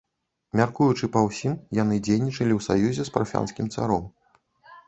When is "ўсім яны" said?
1.27-1.95